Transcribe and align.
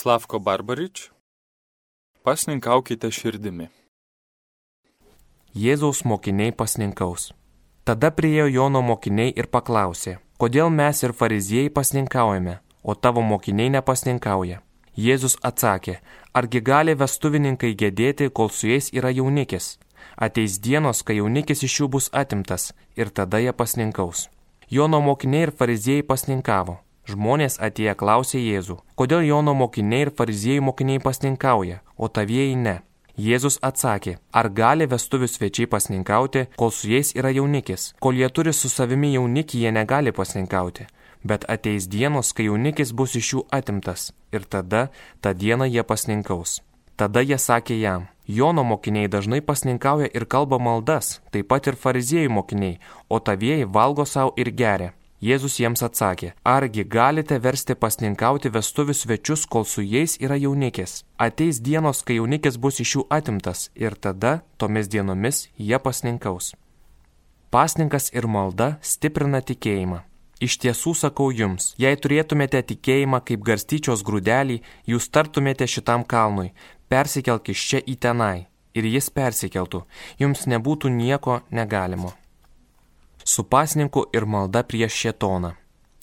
Slavko 0.00 0.38
Barbarič. 0.38 1.10
Pasninkaukite 2.24 3.10
širdimi. 3.12 3.66
Jėzaus 5.52 6.00
mokiniai 6.08 6.54
pasninkaus. 6.56 7.26
Tada 7.84 8.08
priejo 8.08 8.46
Jono 8.48 8.80
mokiniai 8.80 9.34
ir 9.42 9.50
paklausė, 9.52 10.16
kodėl 10.40 10.72
mes 10.78 11.04
ir 11.04 11.12
fariziejai 11.20 11.74
pasninkaujame, 11.76 12.56
o 12.80 12.96
tavo 12.96 13.20
mokiniai 13.20 13.76
nepasninkauja. 13.76 14.62
Jėzus 14.96 15.36
atsakė, 15.44 16.00
argi 16.32 16.64
gali 16.72 16.96
vestuvininkai 16.96 17.76
gedėti, 17.84 18.32
kol 18.32 18.48
su 18.48 18.72
jais 18.72 18.88
yra 18.96 19.12
jaunikis. 19.12 19.74
Ateis 20.16 20.56
dienos, 20.64 21.04
kai 21.04 21.20
jaunikis 21.20 21.68
iš 21.68 21.80
jų 21.82 21.94
bus 21.98 22.08
atimtas 22.24 22.70
ir 22.96 23.12
tada 23.12 23.44
jie 23.44 23.52
pasninkaus. 23.52 24.30
Jono 24.70 25.04
mokiniai 25.04 25.50
ir 25.50 25.58
fariziejai 25.60 26.08
pasninkavo. 26.14 26.80
Žmonės 27.10 27.58
atėję 27.58 27.96
klausė 27.98 28.38
Jėzų, 28.38 28.76
kodėl 28.98 29.24
Jono 29.26 29.54
mokiniai 29.58 30.06
ir 30.06 30.10
fariziejų 30.14 30.62
mokiniai 30.68 31.02
pasninkauja, 31.02 31.80
o 31.98 32.08
tavieji 32.08 32.54
ne. 32.56 32.76
Jėzus 33.20 33.58
atsakė, 33.66 34.14
ar 34.32 34.48
gali 34.48 34.86
vestuvių 34.88 35.28
svečiai 35.28 35.66
pasninkauti, 35.72 36.46
kol 36.56 36.70
su 36.70 36.88
jais 36.88 37.10
yra 37.18 37.32
jaunikis, 37.34 37.90
kol 38.00 38.16
jie 38.16 38.28
turi 38.30 38.54
su 38.54 38.70
savimi 38.70 39.10
jaunikį, 39.16 39.64
jie 39.64 39.72
negali 39.74 40.14
pasninkauti. 40.14 40.86
Bet 41.26 41.44
ateis 41.52 41.88
dienos, 41.90 42.30
kai 42.32 42.46
jaunikis 42.46 42.94
bus 42.96 43.16
iš 43.18 43.32
jų 43.34 43.42
atimtas, 43.58 44.12
ir 44.32 44.46
tada, 44.46 44.86
tą 45.20 45.34
dieną 45.34 45.68
jie 45.68 45.84
pasninkaus. 45.84 46.60
Tada 46.96 47.20
jie 47.26 47.36
sakė 47.40 47.80
jam, 47.80 48.06
Jono 48.30 48.62
mokiniai 48.62 49.10
dažnai 49.10 49.40
pasninkauja 49.42 50.06
ir 50.14 50.24
kalba 50.30 50.60
maldas, 50.62 51.18
taip 51.34 51.50
pat 51.50 51.66
ir 51.66 51.74
fariziejų 51.74 52.30
mokiniai, 52.30 52.78
o 53.10 53.18
tavieji 53.18 53.66
valgo 53.66 54.06
savo 54.06 54.36
ir 54.38 54.52
geria. 54.54 54.92
Jėzus 55.20 55.58
jiems 55.60 55.82
atsakė, 55.84 56.30
argi 56.48 56.80
galite 56.88 57.36
versti 57.44 57.74
pasninkauti 57.76 58.48
vestuvių 58.54 58.94
svečius, 58.96 59.42
kol 59.44 59.66
su 59.68 59.82
jais 59.84 60.14
yra 60.16 60.38
jaunikis. 60.40 61.02
Ateis 61.20 61.58
dienos, 61.60 62.00
kai 62.00 62.16
jaunikis 62.16 62.56
bus 62.56 62.80
iš 62.80 62.94
jų 62.94 63.02
atimtas 63.12 63.66
ir 63.76 63.98
tada, 64.00 64.38
tomis 64.56 64.88
dienomis, 64.88 65.50
jie 65.60 65.76
pasninkaus. 65.76 66.54
Pasninkas 67.52 68.08
ir 68.16 68.24
malda 68.32 68.78
stiprina 68.80 69.42
tikėjimą. 69.44 69.98
Iš 70.40 70.56
tiesų 70.62 70.94
sakau 70.96 71.28
jums, 71.28 71.74
jei 71.76 72.00
turėtumėte 72.00 72.62
tikėjimą 72.72 73.20
kaip 73.28 73.44
garstyčios 73.44 74.00
grūdelį, 74.00 74.62
jūs 74.88 75.10
tartumėte 75.12 75.68
šitam 75.68 76.06
kalnui, 76.08 76.54
persikelk 76.88 77.52
iš 77.52 77.66
čia 77.74 77.82
į 77.84 77.98
tenai, 78.00 78.48
ir 78.72 78.88
jis 78.88 79.12
persikeltų, 79.12 79.84
jums 80.16 80.48
nebūtų 80.48 80.88
nieko 80.96 81.42
negalimo 81.52 82.14
su 83.24 83.44
pasninku 83.44 84.06
ir 84.12 84.26
malda 84.26 84.62
prieš 84.62 84.94
šetoną. 85.02 85.52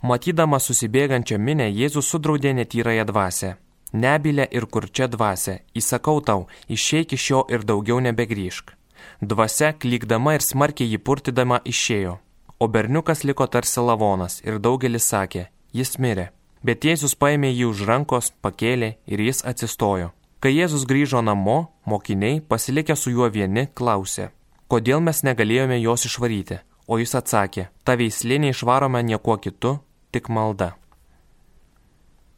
Matydama 0.03 0.59
susibėgančią 0.61 1.37
minę, 1.41 1.71
Jėzus 1.73 2.09
sudraudė 2.11 2.53
netyrąją 2.53 3.05
dvasę. 3.05 3.55
Nebilę 3.93 4.45
ir 4.51 4.67
kurčią 4.67 5.07
dvasę, 5.07 5.59
įsakau 5.73 6.21
tau, 6.21 6.47
išeik 6.69 7.13
iš 7.17 7.29
jo 7.31 7.45
ir 7.49 7.63
daugiau 7.63 7.99
nebegrįžk. 7.99 8.75
Dvasia, 9.21 9.73
klykdama 9.73 10.35
ir 10.37 10.43
smarkiai 10.45 10.91
jį 10.91 10.99
purtydama, 11.01 11.61
išėjo. 11.65 12.17
O 12.59 12.67
berniukas 12.67 13.23
liko 13.23 13.47
tarsi 13.47 13.81
lavonas 13.81 14.41
ir 14.45 14.59
daugelis 14.59 15.07
sakė, 15.09 15.47
jis 15.73 15.97
mirė. 15.97 16.29
Bet 16.61 16.85
Jėzus 16.85 17.15
paėmė 17.15 17.51
jį 17.53 17.65
už 17.71 17.83
rankos, 17.89 18.31
pakėlė 18.41 18.97
ir 19.05 19.21
jis 19.21 19.43
atsistojo. 19.45 20.11
Kai 20.41 20.53
Jėzus 20.53 20.85
grįžo 20.89 21.21
namo, 21.21 21.71
mokiniai, 21.85 22.41
pasilikę 22.41 22.95
su 22.95 23.13
juo 23.13 23.29
vieni, 23.33 23.67
klausė, 23.73 24.29
kodėl 24.69 25.01
mes 25.01 25.23
negalėjome 25.25 25.79
jos 25.81 26.05
išvaryti. 26.09 26.59
O 26.87 26.97
jis 27.01 27.13
atsakė, 27.19 27.67
ta 27.83 27.97
veislė 27.99 28.39
neišvarome 28.39 29.01
niekuo 29.03 29.35
kitu, 29.43 29.77
tik 30.15 30.29
malda. 30.31 30.73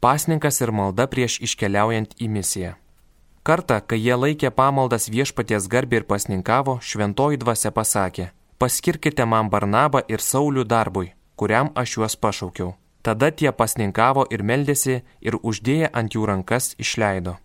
Pasninkas 0.02 0.58
ir 0.64 0.72
malda 0.74 1.06
prieš 1.06 1.38
iškeliaujant 1.46 2.16
į 2.18 2.28
misiją. 2.34 2.72
Kartą, 3.46 3.78
kai 3.80 3.98
jie 4.00 4.16
laikė 4.16 4.50
pamaldas 4.50 5.08
viešpaties 5.12 5.68
garbį 5.72 6.00
ir 6.00 6.06
pasninkavo, 6.08 6.78
šventoji 6.82 7.38
dvasia 7.40 7.70
pasakė, 7.70 8.26
paskirkite 8.58 9.24
man 9.24 9.48
Barnabą 9.52 10.02
ir 10.08 10.20
Saulių 10.20 10.66
darbui, 10.68 11.12
kuriam 11.36 11.70
aš 11.74 11.96
juos 11.96 12.16
pašaukiau. 12.16 12.74
Tada 13.02 13.30
tie 13.30 13.52
pasninkavo 13.52 14.26
ir 14.28 14.42
meldėsi 14.44 14.98
ir 15.24 15.38
uždėję 15.40 15.88
ant 15.92 16.12
jų 16.12 16.26
rankas 16.28 16.74
išleido. 16.76 17.38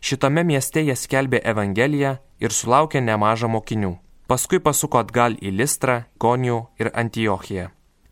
Šitame 0.00 0.44
mieste 0.46 0.84
jie 0.86 0.94
skelbė 0.96 1.40
Evangeliją 1.42 2.18
ir 2.38 2.54
sulaukė 2.54 3.02
nemažą 3.02 3.50
mokinių. 3.50 3.96
Paskui 4.30 4.60
pasuko 4.62 5.00
atgal 5.02 5.34
į 5.42 5.50
Listrą, 5.58 6.04
Konijų 6.22 6.58
ir 6.78 6.92
Antiochiją. 6.94 7.64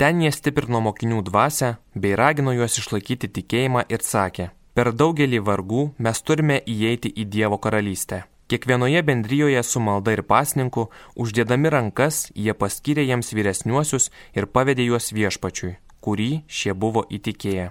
Ten 0.02 0.22
jie 0.24 0.32
stiprino 0.34 0.80
mokinių 0.82 1.20
dvasę 1.28 1.68
bei 1.94 2.16
ragino 2.18 2.50
juos 2.56 2.74
išlaikyti 2.80 3.30
tikėjimą 3.36 3.84
ir 3.86 4.02
sakė, 4.02 4.48
per 4.74 4.90
daugelį 4.90 5.38
vargų 5.46 5.84
mes 6.02 6.22
turime 6.26 6.56
įeiti 6.74 7.12
į 7.22 7.28
Dievo 7.36 7.60
karalystę. 7.62 8.24
Kiekvienoje 8.50 9.04
bendryjoje 9.06 9.62
su 9.62 9.78
malda 9.78 10.16
ir 10.16 10.24
pasninku, 10.26 10.88
uždėdami 11.14 11.70
rankas, 11.70 12.32
jie 12.34 12.50
paskyrė 12.50 13.06
jiems 13.06 13.30
vyresniuosius 13.38 14.10
ir 14.34 14.50
pavedė 14.50 14.90
juos 14.90 15.12
viešpačiui, 15.14 15.76
kurį 16.02 16.30
šie 16.50 16.74
buvo 16.74 17.06
įtikėję. 17.06 17.70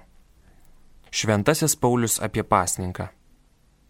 Šventasis 1.12 1.76
Paulius 1.76 2.22
apie 2.24 2.48
pasninką. 2.48 3.12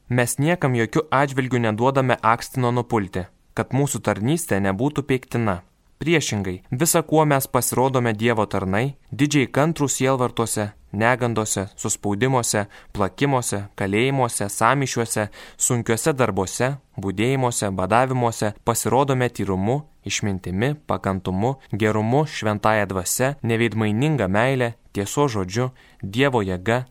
Mes 0.10 0.40
niekam 0.42 0.74
jokių 0.74 1.10
atžvilgių 1.14 1.68
neduodame 1.68 2.18
akstino 2.26 2.72
nupulti, 2.74 3.28
kad 3.58 3.74
mūsų 3.74 4.04
tarnystė 4.06 4.62
nebūtų 4.62 5.04
peiktina. 5.10 5.62
Priešingai, 5.98 6.60
visa 6.70 7.02
kuo 7.02 7.24
mes 7.26 7.48
pasirodome 7.50 8.12
Dievo 8.14 8.46
tarnai, 8.46 9.00
didžiai 9.10 9.48
kantrų 9.50 9.88
sielvartuose, 9.90 10.68
negandose, 10.94 11.64
suspaudimuose, 11.74 12.68
plakimuose, 12.94 13.64
kalėjimuose, 13.80 14.46
samišiuose, 14.54 15.26
sunkiuose 15.58 16.14
darbuose, 16.14 16.76
būdėjimuose, 17.02 17.72
badavimuose, 17.80 18.54
pasirodome 18.64 19.32
tyrumu, 19.34 19.80
išmintimi, 20.06 20.76
pakantumu, 20.86 21.56
gerumu, 21.74 22.28
šventąją 22.30 22.86
dvasę, 22.94 23.34
neveidmaininga 23.42 24.30
meilė, 24.30 24.76
tieso 24.94 25.26
žodžiu, 25.26 25.72
Dievo 26.04 26.44
jėga, 26.46 26.84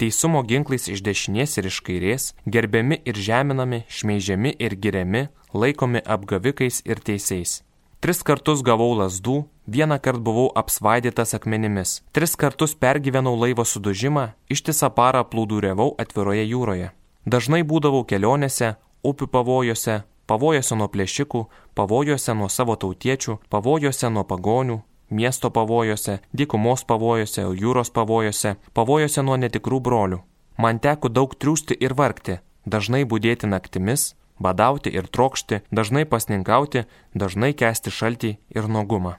teisumo 0.00 0.44
ginklais 0.44 0.88
iš 0.92 1.00
dešinės 1.04 1.58
ir 1.60 1.72
iš 1.72 1.80
kairės, 1.84 2.30
gerbiami 2.44 3.00
ir 3.08 3.16
žeminami, 3.16 3.86
šmeižiami 3.88 4.54
ir 4.60 4.76
giriami, 4.76 5.28
laikomi 5.52 6.02
apgavikais 6.04 6.82
ir 6.84 7.00
teisėjais. 7.04 7.60
Tris 8.00 8.22
kartus 8.24 8.62
gavau 8.64 8.94
lasdų, 8.96 9.42
vieną 9.68 9.98
kartą 10.00 10.24
buvau 10.24 10.46
apsvaidytas 10.56 11.34
akmenimis, 11.36 12.00
tris 12.16 12.32
kartus 12.36 12.72
pergyvenau 12.74 13.34
laivo 13.36 13.66
sudužimą, 13.68 14.30
ištisą 14.48 14.88
parą 14.96 15.20
plūduriavau 15.28 15.92
atviroje 16.00 16.46
jūroje. 16.48 16.88
Dažnai 17.28 17.60
būdavau 17.60 18.06
kelionėse, 18.08 18.78
upių 19.04 19.28
pavojose, 19.34 19.98
pavojose 20.24 20.78
nuo 20.80 20.88
plėšikų, 20.88 21.42
pavojose 21.76 22.34
nuo 22.38 22.48
savo 22.48 22.76
tautiečių, 22.80 23.36
pavojose 23.52 24.08
nuo 24.08 24.24
pagonių, 24.24 24.80
miesto 25.10 25.50
pavojose, 25.50 26.20
dykumos 26.32 26.86
pavojose, 26.88 27.44
jūros 27.62 27.92
pavojose, 27.92 28.54
pavojose 28.72 29.22
nuo 29.26 29.36
netikrų 29.36 29.80
brolių. 29.80 30.22
Man 30.56 30.80
teko 30.80 31.08
daug 31.08 31.34
triūsti 31.36 31.76
ir 31.80 31.94
vargti, 31.98 32.38
dažnai 32.64 33.04
būdėti 33.04 33.48
naktimis, 33.48 34.14
badauti 34.40 34.90
ir 34.90 35.06
trokšti, 35.06 35.60
dažnai 35.70 36.06
pasninkauti, 36.08 36.86
dažnai 37.14 37.52
kesti 37.54 37.92
šaltį 37.92 38.32
ir 38.56 38.68
nuogumą. 38.68 39.18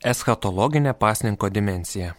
Eschatologinė 0.00 0.94
pasninko 0.96 1.50
dimensija. 1.52 2.14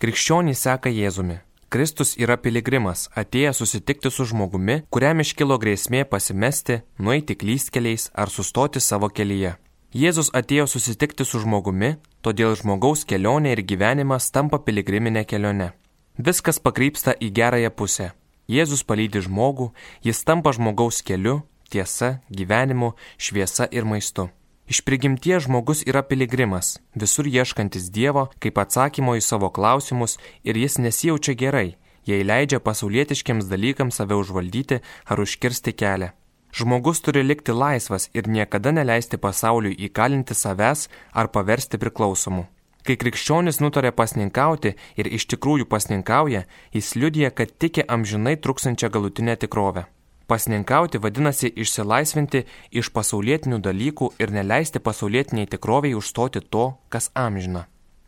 Krikščionys 0.00 0.62
seka 0.64 0.92
Jėzumi. 0.92 1.42
Kristus 1.68 2.14
yra 2.16 2.36
piligrimas, 2.38 3.08
atėjęs 3.18 3.58
susitikti 3.60 4.10
su 4.14 4.24
žmogumi, 4.30 4.84
kuriam 4.88 5.20
iškilo 5.20 5.58
grėsmė 5.58 6.04
pasimesti, 6.08 6.78
nueiti 6.98 7.34
klystkeliais 7.34 8.10
ar 8.14 8.30
sustoti 8.30 8.80
savo 8.80 9.10
kelyje. 9.10 9.56
Jėzus 9.96 10.30
atėjo 10.36 10.66
susitikti 10.70 11.24
su 11.24 11.40
žmogumi, 11.42 11.96
todėl 12.22 12.54
žmogaus 12.60 13.04
kelionė 13.08 13.56
ir 13.56 13.64
gyvenimas 13.66 14.30
tampa 14.30 14.60
piligriminė 14.62 15.24
kelionė. 15.24 15.72
Viskas 16.16 16.60
pakrypsta 16.60 17.16
į 17.20 17.32
gerąją 17.36 17.70
pusę. 17.72 18.12
Jėzus 18.46 18.84
palydi 18.86 19.22
žmogų, 19.26 19.72
jis 20.06 20.22
tampa 20.22 20.52
žmogaus 20.54 21.02
keliu, 21.02 21.40
tiesa, 21.70 22.20
gyvenimu, 22.30 22.94
šviesa 23.18 23.66
ir 23.74 23.84
maistu. 23.84 24.28
Iš 24.66 24.82
prigimties 24.82 25.44
žmogus 25.46 25.84
yra 25.86 26.02
piligrimas, 26.02 26.80
visur 26.94 27.26
ieškantis 27.26 27.90
Dievo 27.94 28.26
kaip 28.42 28.58
atsakymo 28.58 29.14
į 29.18 29.22
savo 29.22 29.50
klausimus 29.54 30.16
ir 30.42 30.58
jis 30.58 30.78
nesijaučia 30.82 31.34
gerai, 31.38 31.76
jei 32.06 32.26
leidžia 32.26 32.58
pasaulietiškiams 32.62 33.46
dalykams 33.50 33.98
save 33.98 34.18
užvaldyti 34.18 34.80
ar 35.06 35.22
užkirsti 35.22 35.74
kelią. 35.74 36.10
Žmogus 36.56 37.02
turi 37.04 37.22
likti 37.22 37.52
laisvas 37.52 38.08
ir 38.14 38.30
niekada 38.30 38.72
neleisti 38.72 39.18
pasauliui 39.22 39.76
įkalinti 39.86 40.34
savęs 40.34 40.86
ar 41.12 41.28
paversti 41.28 41.78
priklausomu. 41.78 42.46
Kai 42.86 42.94
krikščionis 43.02 43.56
nutarė 43.58 43.90
pasninkauti 43.98 44.70
ir 45.00 45.08
iš 45.18 45.24
tikrųjų 45.32 45.66
pasninkauja, 45.66 46.44
jis 46.70 46.94
liudija, 46.94 47.32
kad 47.34 47.50
tiki 47.58 47.82
amžinai 47.82 48.36
truksančią 48.38 48.92
galutinę 48.94 49.34
tikrovę. 49.42 49.88
Pasninkauti 50.30 51.00
vadinasi 51.02 51.50
išsilaisvinti 51.50 52.44
iš 52.70 52.90
pasaulietinių 52.94 53.58
dalykų 53.62 54.12
ir 54.22 54.34
neleisti 54.34 54.82
pasaulietiniai 54.82 55.50
tikroviai 55.50 55.98
užstoti 55.98 56.42
to, 56.50 56.66
kas 56.88 57.10
amžina. 57.14 57.64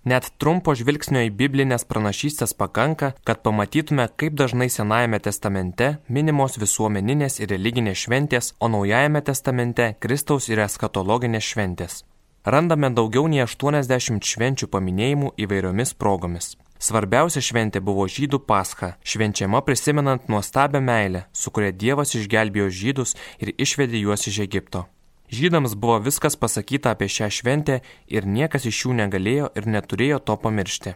Net 0.07 0.29
trumpo 0.39 0.77
žvilgsnio 0.79 1.25
į 1.27 1.33
biblinės 1.41 1.83
pranašystės 1.91 2.55
pakanka, 2.55 3.11
kad 3.27 3.43
pamatytume, 3.43 4.07
kaip 4.15 4.37
dažnai 4.39 4.71
Senajame 4.71 5.19
testamente 5.19 5.97
minimos 6.09 6.55
visuomeninės 6.63 7.41
ir 7.43 7.51
religinės 7.51 8.07
šventės, 8.07 8.53
o 8.63 8.71
Naujajame 8.71 9.25
testamente 9.27 9.91
Kristaus 9.99 10.49
ir 10.49 10.63
eskatologinės 10.69 11.51
šventės. 11.51 12.05
Randame 12.49 12.89
daugiau 12.89 13.27
nei 13.29 13.43
80 13.45 14.25
švenčių 14.25 14.71
paminėjimų 14.73 15.35
įvairiomis 15.45 15.91
progomis. 16.01 16.55
Svarbiausia 16.81 17.43
šventė 17.45 17.83
buvo 17.85 18.07
žydų 18.09 18.39
pascha, 18.49 18.95
švenčiama 19.05 19.61
prisimenant 19.67 20.31
nuostabią 20.33 20.81
meilę, 20.81 21.27
su 21.37 21.53
kuria 21.53 21.75
Dievas 21.83 22.15
išgelbėjo 22.17 22.71
žydus 22.79 23.13
ir 23.45 23.53
išvedė 23.53 24.01
juos 24.01 24.25
iš 24.31 24.39
Egipto. 24.47 24.87
Žydams 25.29 25.75
buvo 25.77 25.99
viskas 26.07 26.39
pasakyta 26.41 26.95
apie 26.97 27.11
šią 27.13 27.29
šventę 27.41 27.83
ir 28.09 28.25
niekas 28.25 28.65
iš 28.71 28.81
jų 28.87 28.97
negalėjo 29.03 29.51
ir 29.53 29.69
neturėjo 29.69 30.23
to 30.25 30.39
pamiršti. 30.41 30.95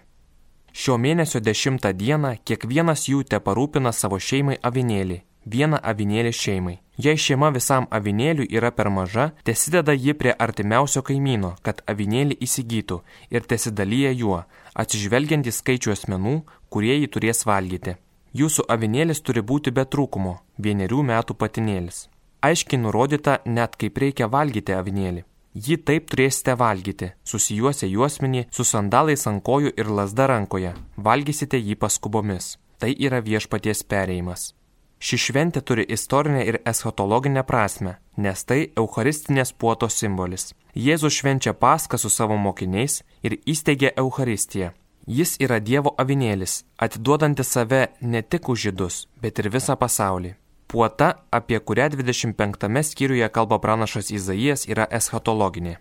Šio 0.73 0.97
mėnesio 0.97 1.45
dešimtą 1.45 1.93
dieną 1.93 2.39
kiekvienas 2.49 3.05
jų 3.13 3.27
te 3.29 3.43
parūpina 3.45 3.93
savo 3.93 4.17
šeimai 4.17 4.57
avinėlį, 4.65 5.21
vieną 5.47 5.81
avinėlį 5.93 6.33
šeimai. 6.37 6.77
Jei 7.03 7.17
šeima 7.17 7.51
visam 7.55 7.89
avinėliui 7.91 8.49
yra 8.53 8.71
per 8.71 8.91
maža, 8.91 9.31
tesideda 9.49 9.95
ji 9.97 10.15
prie 10.15 10.35
artimiausio 10.47 11.03
kaimyno, 11.03 11.57
kad 11.63 11.83
avinėlį 11.89 12.39
įsigytų 12.47 13.01
ir 13.31 13.49
tesidalyja 13.49 14.13
juo, 14.13 14.45
atsižvelgiant 14.75 15.49
į 15.49 15.57
skaičių 15.59 15.97
asmenų, 15.97 16.39
kurie 16.69 16.95
jį 17.01 17.11
turės 17.17 17.47
valgyti. 17.49 17.99
Jūsų 18.33 18.69
avinėlis 18.69 19.21
turi 19.21 19.43
būti 19.43 19.73
be 19.73 19.85
trūkumo, 19.85 20.39
vienerių 20.59 21.03
metų 21.11 21.37
patinėlis 21.37 22.07
aiškiai 22.43 22.81
nurodyta 22.83 23.39
net 23.47 23.77
kaip 23.81 24.01
reikia 24.03 24.29
valgyti 24.31 24.75
avinėlį. 24.77 25.25
Jį 25.67 25.77
taip 25.89 26.09
turėsite 26.09 26.55
valgyti, 26.57 27.11
susijuose 27.29 27.89
juosmenį, 27.91 28.47
su 28.57 28.65
sandalais 28.65 29.27
ant 29.29 29.45
kojų 29.45 29.75
ir 29.77 29.93
lasda 29.99 30.31
rankoje. 30.31 30.73
Valgysite 30.97 31.61
jį 31.61 31.77
paskubomis. 31.83 32.57
Tai 32.81 32.91
yra 32.91 33.21
viešpaties 33.23 33.85
perėjimas. 33.85 34.53
Ši 35.03 35.19
šventė 35.19 35.61
turi 35.67 35.83
istorinę 35.97 36.45
ir 36.47 36.61
eschatologinę 36.73 37.43
prasme, 37.43 37.97
nes 38.17 38.45
tai 38.47 38.61
Eucharistinės 38.79 39.51
puoto 39.59 39.89
simbolis. 39.91 40.53
Jėzus 40.79 41.17
švenčia 41.19 41.57
paską 41.65 41.99
su 41.99 42.11
savo 42.11 42.37
mokiniais 42.39 43.01
ir 43.27 43.35
įsteigia 43.55 43.91
Eucharistiją. 43.99 44.71
Jis 45.07 45.35
yra 45.43 45.59
Dievo 45.59 45.97
avinėlis, 45.99 46.63
atiduodantis 46.79 47.51
save 47.51 47.89
ne 48.01 48.23
tik 48.23 48.49
už 48.49 48.69
žydus, 48.69 49.07
bet 49.19 49.43
ir 49.43 49.51
visą 49.51 49.75
pasaulį. 49.75 50.37
Puota, 50.71 51.09
apie 51.35 51.59
kurią 51.59 51.89
25 51.97 52.85
skyriuje 52.87 53.29
kalba 53.29 53.59
pranašas 53.59 54.15
Izaijas, 54.15 54.69
yra 54.71 54.87
eschatologinė. 54.87 55.81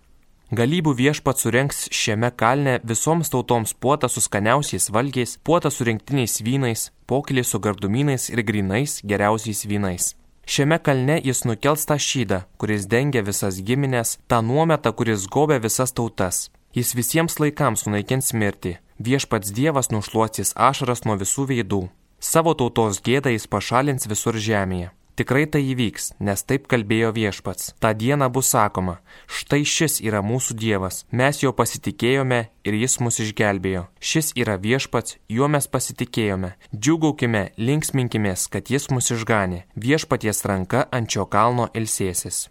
Galybų 0.51 0.91
viešpat 0.99 1.39
surenks 1.39 1.85
šiame 1.95 2.27
kalne 2.35 2.73
visoms 2.83 3.29
tautoms 3.31 3.71
puotą 3.71 4.09
su 4.11 4.19
skaniausiais 4.19 4.89
valgiais, 4.91 5.37
puotą 5.47 5.69
su 5.71 5.85
rinktiniais 5.87 6.41
vynais, 6.43 6.89
pokylį 7.07 7.45
su 7.47 7.61
gardumynais 7.63 8.27
ir 8.33 8.43
grinais 8.43 8.97
geriausiais 9.07 9.63
vynais. 9.63 10.09
Šiame 10.43 10.81
kalne 10.83 11.21
jis 11.23 11.45
nukels 11.47 11.87
tą 11.87 11.95
šydą, 11.95 12.41
kuris 12.59 12.83
dengia 12.83 13.23
visas 13.23 13.61
giminės, 13.63 14.17
tą 14.27 14.41
nuometą, 14.43 14.91
kuris 14.91 15.23
gobė 15.31 15.61
visas 15.63 15.95
tautas. 15.95 16.49
Jis 16.75 16.97
visiems 16.99 17.39
laikams 17.39 17.87
sunaikins 17.87 18.33
mirtį, 18.35 18.75
viešpats 18.99 19.55
Dievas 19.55 19.87
nušluostys 19.95 20.51
ašaras 20.59 21.07
nuo 21.07 21.15
visų 21.15 21.47
veidų. 21.47 21.85
Savo 22.19 22.51
tautos 22.59 22.99
gėdą 22.99 23.31
jis 23.31 23.47
pašalins 23.47 24.03
visur 24.03 24.35
žemėje. 24.35 24.91
Tikrai 25.19 25.43
tai 25.51 25.59
įvyks, 25.73 26.13
nes 26.23 26.41
taip 26.47 26.69
kalbėjo 26.71 27.09
viešpats. 27.11 27.73
Ta 27.83 27.91
diena 27.91 28.29
bus 28.31 28.47
sakoma, 28.53 29.01
štai 29.27 29.65
šis 29.67 29.99
yra 29.99 30.21
mūsų 30.23 30.55
Dievas, 30.55 31.01
mes 31.11 31.41
jo 31.43 31.51
pasitikėjome 31.51 32.39
ir 32.63 32.77
jis 32.79 32.95
mus 33.03 33.19
išgelbėjo. 33.19 33.83
Šis 33.99 34.31
yra 34.39 34.55
viešpats, 34.61 35.17
juo 35.27 35.51
mes 35.51 35.67
pasitikėjome. 35.67 36.53
Džiugaukime, 36.71 37.49
linksminkimės, 37.59 38.47
kad 38.47 38.71
jis 38.71 38.87
mus 38.93 39.11
išganė. 39.11 39.65
Viešpaties 39.75 40.45
ranka 40.47 40.87
ant 40.95 41.11
šio 41.11 41.27
kalno 41.27 41.67
ilsėsis. 41.75 42.47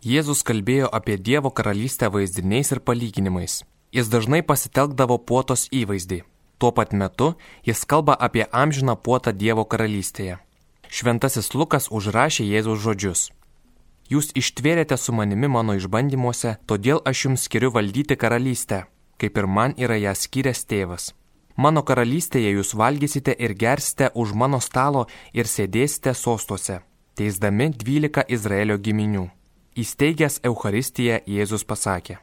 Jėzus 0.00 0.40
kalbėjo 0.46 0.88
apie 0.88 1.18
Dievo 1.20 1.52
karalystę 1.52 2.08
vaizdiniais 2.08 2.72
ir 2.72 2.80
palyginimais. 2.80 3.60
Jis 3.92 4.08
dažnai 4.08 4.40
pasitelkdavo 4.40 5.20
puotos 5.20 5.68
įvaizdį. 5.74 6.22
Tuo 6.58 6.72
pat 6.72 6.96
metu 6.96 7.34
jis 7.66 7.84
kalba 7.84 8.16
apie 8.18 8.48
amžiną 8.50 8.96
puotą 8.96 9.36
Dievo 9.36 9.64
karalystėje. 9.64 10.38
Šventasis 10.88 11.52
Lukas 11.54 11.90
užrašė 11.92 12.46
Jėzaus 12.48 12.80
žodžius. 12.80 13.28
Jūs 14.08 14.32
ištvėrėte 14.40 14.96
su 14.96 15.12
manimi 15.12 15.50
mano 15.52 15.74
išbandymuose, 15.76 16.56
todėl 16.64 17.02
aš 17.04 17.24
jums 17.26 17.44
skiriu 17.44 17.70
valdyti 17.74 18.16
karalystę, 18.16 18.86
kaip 19.20 19.36
ir 19.36 19.46
man 19.46 19.74
yra 19.76 19.98
ją 20.00 20.14
skyręs 20.16 20.64
tėvas. 20.64 21.10
Mano 21.58 21.82
karalystėje 21.82 22.54
jūs 22.54 22.72
valgysite 22.78 23.34
ir 23.34 23.52
gersite 23.52 24.12
už 24.14 24.32
mano 24.32 24.60
stalo 24.64 25.08
ir 25.34 25.50
sėdėsite 25.50 26.14
sostuose, 26.14 26.78
teisdami 27.18 27.68
dvylika 27.74 28.24
Izraelio 28.28 28.78
giminių. 28.78 29.26
Įsteigęs 29.76 30.40
Euharistiją 30.46 31.20
Jėzus 31.26 31.66
pasakė. 31.68 32.18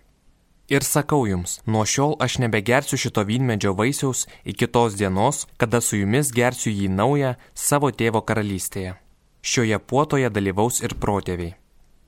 Ir 0.68 0.82
sakau 0.82 1.28
jums, 1.30 1.60
nuo 1.70 1.84
šiol 1.86 2.16
aš 2.26 2.40
nebegersiu 2.42 2.98
šito 2.98 3.22
vynmedžio 3.22 3.76
vaisiaus 3.78 4.26
iki 4.50 4.66
tos 4.68 4.96
dienos, 4.98 5.46
kada 5.62 5.82
su 5.82 6.00
jumis 6.00 6.32
gersiu 6.34 6.74
jį 6.74 6.88
naują 6.90 7.36
savo 7.54 7.92
tėvo 7.94 8.24
karalystėje. 8.26 8.96
Šioje 9.46 9.78
puotoje 9.78 10.32
dalyvaus 10.34 10.82
ir 10.82 10.98
protėviai. 10.98 11.54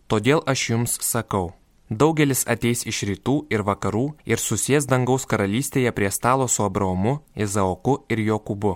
Todėl 0.10 0.42
aš 0.50 0.64
jums 0.72 0.98
sakau, 1.06 1.52
daugelis 1.90 2.42
ateis 2.50 2.82
iš 2.90 3.04
rytų 3.12 3.36
ir 3.54 3.62
vakarų 3.62 4.08
ir 4.26 4.42
susės 4.42 4.90
dangaus 4.90 5.30
karalystėje 5.30 5.94
prie 5.94 6.10
stalo 6.10 6.48
su 6.48 6.66
Abraomu, 6.66 7.20
Izaoku 7.36 8.00
ir 8.10 8.24
Jokūbu. 8.26 8.74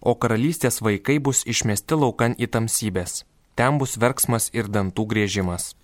O 0.00 0.14
karalystės 0.14 0.80
vaikai 0.80 1.18
bus 1.18 1.44
išmesti 1.44 2.00
laukan 2.00 2.38
į 2.38 2.48
tamsybės. 2.48 3.26
Ten 3.58 3.76
bus 3.76 3.98
verksmas 4.00 4.48
ir 4.54 4.72
dantų 4.72 5.04
grėžimas. 5.12 5.74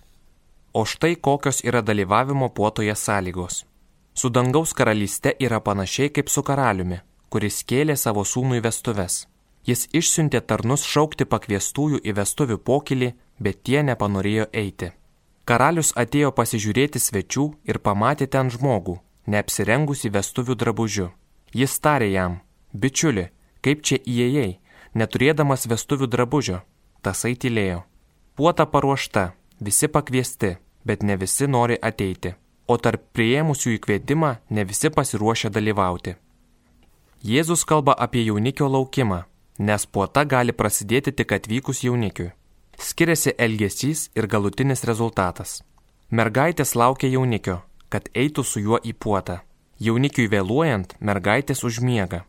O 0.75 0.83
štai 0.85 1.15
kokios 1.15 1.61
yra 1.63 1.81
dalyvavimo 1.81 2.49
puotoje 2.49 2.95
sąlygos. 2.95 3.65
Su 4.13 4.29
dangaus 4.29 4.73
karalyste 4.73 5.31
yra 5.39 5.59
panašiai 5.59 6.09
kaip 6.09 6.27
su 6.29 6.41
karaliumi, 6.43 6.97
kuris 7.31 7.61
kėlė 7.69 7.95
savo 7.95 8.25
sūnų 8.27 8.57
į 8.59 8.63
vestuves. 8.65 9.15
Jis 9.67 9.85
išsiuntė 9.99 10.41
tarnus 10.49 10.83
šaukti 10.83 11.25
pakviestųjų 11.31 12.01
į 12.03 12.15
vestuvių 12.19 12.57
pokylį, 12.67 13.09
bet 13.39 13.63
tie 13.63 13.85
nepanorėjo 13.87 14.49
eiti. 14.63 14.91
Karalius 15.47 15.93
atėjo 16.03 16.33
pasižiūrėti 16.35 16.99
svečių 16.99 17.45
ir 17.71 17.79
pamatė 17.79 18.27
ten 18.27 18.51
žmogų, 18.51 18.97
neapsirengusi 19.31 20.11
vestuvių 20.11 20.59
drabužiu. 20.59 21.07
Jis 21.55 21.79
tarė 21.79 22.11
jam, 22.11 22.37
bičiuli, 22.73 23.29
kaip 23.63 23.79
čia 23.79 24.01
įėjai, 24.03 24.59
neturėdamas 24.93 25.69
vestuvių 25.71 26.11
drabužio. 26.11 26.61
Tasai 27.01 27.35
tylėjo. 27.39 27.85
Puota 28.35 28.67
paruošta, 28.67 29.31
visi 29.61 29.87
pakviesti, 29.87 30.57
bet 30.85 31.03
ne 31.03 31.17
visi 31.17 31.47
nori 31.47 31.77
ateiti, 31.81 32.35
o 32.67 32.77
tarp 32.77 33.01
prieimusių 33.17 33.75
įkvietimą 33.77 34.31
ne 34.49 34.65
visi 34.69 34.91
pasiruošia 34.93 35.49
dalyvauti. 35.49 36.15
Jėzus 37.25 37.65
kalba 37.65 37.95
apie 38.05 38.21
jaunikio 38.25 38.69
laukimą, 38.69 39.23
nes 39.57 39.85
puota 39.85 40.25
gali 40.25 40.53
prasidėti 40.53 41.11
tik 41.11 41.31
atvykus 41.39 41.81
jaunikiui. 41.87 42.29
Skiriasi 42.77 43.33
elgesys 43.39 44.09
ir 44.15 44.27
galutinis 44.27 44.83
rezultatas. 44.85 45.61
Mergaitės 46.11 46.75
laukia 46.75 47.09
jaunikio, 47.09 47.61
kad 47.89 48.09
eitų 48.13 48.43
su 48.43 48.61
juo 48.61 48.79
į 48.83 48.93
puotą. 48.93 49.39
Jaunikiui 49.79 50.27
vėluojant, 50.31 50.95
mergaitės 50.99 51.63
užmiega. 51.63 52.25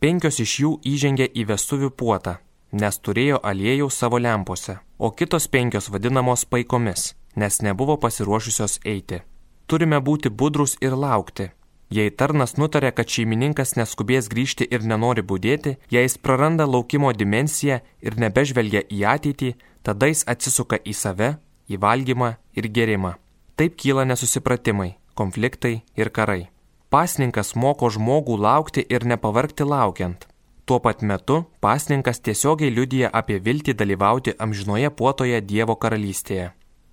Penkios 0.00 0.40
iš 0.42 0.58
jų 0.60 0.72
įžengia 0.82 1.28
į 1.30 1.46
vestuvių 1.52 1.92
puotą, 1.94 2.38
nes 2.72 2.98
turėjo 2.98 3.38
aliejų 3.38 3.88
savo 3.90 4.18
lempose, 4.18 4.80
o 4.98 5.12
kitos 5.14 5.46
penkios 5.48 5.88
vadinamos 5.92 6.44
paikomis 6.44 7.12
nes 7.36 7.62
nebuvo 7.62 7.96
pasiruošusios 7.96 8.78
eiti. 8.84 9.22
Turime 9.66 9.98
būti 10.00 10.30
budrus 10.30 10.76
ir 10.80 10.96
laukti. 10.96 11.50
Jei 11.92 12.10
tarnas 12.10 12.54
nutarė, 12.56 12.88
kad 12.96 13.08
šeimininkas 13.12 13.74
neskubės 13.76 14.30
grįžti 14.32 14.64
ir 14.64 14.84
nenori 14.88 15.20
būdėti, 15.20 15.74
jei 15.92 16.06
jis 16.06 16.16
praranda 16.16 16.64
laukimo 16.64 17.12
dimensiją 17.12 17.82
ir 18.00 18.16
nebežvelgia 18.16 18.86
į 18.88 19.02
ateitį, 19.14 19.50
tada 19.84 20.08
jis 20.08 20.24
atsisuka 20.24 20.78
į 20.80 20.94
save, 20.96 21.34
į 21.68 21.76
valgymą 21.82 22.34
ir 22.56 22.68
gerimą. 22.78 23.14
Taip 23.56 23.76
kyla 23.76 24.06
nesusipratimai, 24.08 24.94
konfliktai 25.14 25.82
ir 25.96 26.08
karai. 26.08 26.48
Pasninkas 26.88 27.52
moko 27.56 27.88
žmogų 27.92 28.38
laukti 28.40 28.84
ir 28.88 29.04
nepavarkti 29.04 29.68
laukiant. 29.68 30.26
Tuo 30.64 30.78
pat 30.80 31.02
metu 31.02 31.42
pasninkas 31.60 32.20
tiesiogiai 32.24 32.72
liudija 32.72 33.10
apie 33.12 33.38
viltį 33.42 33.74
dalyvauti 33.76 34.36
amžinoje 34.38 34.90
puotoje 34.96 35.40
Dievo 35.40 35.76
karalystėje. 35.76 36.52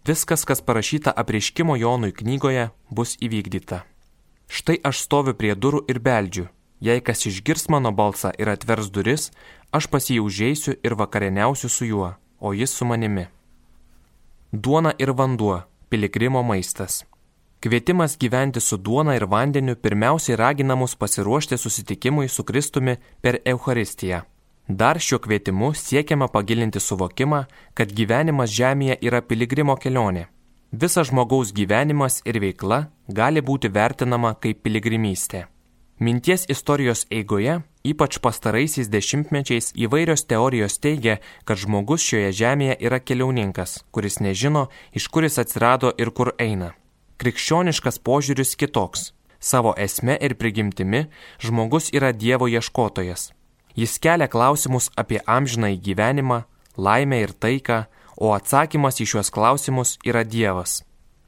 Viskas, 0.10 0.46
kas 0.46 0.62
parašyta 0.62 1.12
apreiškimo 1.16 1.76
Jonui 1.76 2.12
knygoje, 2.12 2.70
bus 2.90 3.12
įvykdyta. 3.22 3.84
Štai 4.50 4.80
aš 4.90 5.04
stoviu 5.06 5.36
prie 5.38 5.52
durų 5.54 5.84
ir 5.92 6.00
beldžiu. 6.02 6.46
Jei 6.82 7.04
kas 7.06 7.28
išgirs 7.30 7.68
mano 7.70 7.92
balsą 8.00 8.32
ir 8.42 8.50
atvers 8.50 8.90
duris, 8.96 9.28
aš 9.70 9.86
pas 9.94 10.08
jį 10.10 10.18
užeisiu 10.24 10.74
ir 10.82 10.96
vakarieniausiu 10.98 11.70
su 11.70 11.86
juo, 11.92 12.10
o 12.42 12.54
jis 12.58 12.74
su 12.74 12.88
manimi. 12.90 13.28
Duona 14.52 14.96
ir 14.98 15.14
vanduo- 15.14 15.62
piligrimo 15.90 16.42
maistas. 16.44 17.06
Kvietimas 17.62 18.18
gyventi 18.18 18.60
su 18.60 18.78
duona 18.78 19.16
ir 19.16 19.26
vandeniu 19.26 19.76
pirmiausiai 19.76 20.38
ragina 20.38 20.76
mus 20.76 20.96
pasiruošti 20.96 21.58
susitikimui 21.58 22.28
su 22.30 22.44
Kristumi 22.44 22.98
per 23.22 23.40
Eucharistiją. 23.46 24.22
Dar 24.70 25.00
šiuo 25.02 25.18
kvietimu 25.20 25.74
siekiama 25.74 26.28
pagilinti 26.28 26.80
suvokimą, 26.80 27.46
kad 27.74 27.90
gyvenimas 27.90 28.52
žemėje 28.54 29.00
yra 29.02 29.24
piligrimo 29.26 29.74
kelionė. 29.82 30.28
Visas 30.72 31.10
žmogaus 31.10 31.50
gyvenimas 31.58 32.20
ir 32.30 32.38
veikla 32.38 32.84
gali 33.08 33.42
būti 33.42 33.72
vertinama 33.74 34.36
kaip 34.38 34.62
piligrimystė. 34.62 35.48
Minties 36.00 36.46
istorijos 36.54 37.08
eigoje, 37.10 37.56
ypač 37.84 38.20
pastaraisiais 38.22 38.92
dešimtmečiais, 38.94 39.72
įvairios 39.74 40.28
teorijos 40.30 40.78
teigia, 40.78 41.18
kad 41.50 41.58
žmogus 41.58 42.06
šioje 42.06 42.30
žemėje 42.44 42.78
yra 42.86 43.02
keliauninkas, 43.02 43.80
kuris 43.92 44.20
nežino, 44.22 44.68
iš 44.94 45.10
kur 45.10 45.26
jis 45.26 45.42
atsirado 45.42 45.96
ir 45.98 46.14
kur 46.14 46.36
eina. 46.38 46.76
Krikščioniškas 47.18 47.98
požiūris 48.06 48.54
kitoks. 48.54 49.16
Savo 49.40 49.74
esme 49.82 50.14
ir 50.22 50.38
prigimtimi 50.38 51.08
žmogus 51.42 51.90
yra 51.90 52.14
Dievo 52.14 52.46
ieškotojas. 52.46 53.32
Jis 53.80 53.96
kelia 54.04 54.28
klausimus 54.28 54.90
apie 55.00 55.22
amžinąjį 55.38 55.80
gyvenimą, 55.88 56.44
laimę 56.76 57.24
ir 57.24 57.32
taiką, 57.46 57.80
o 58.20 58.34
atsakymas 58.36 59.00
į 59.00 59.10
šiuos 59.14 59.32
klausimus 59.32 59.98
yra 60.04 60.26
Dievas. 60.28 60.82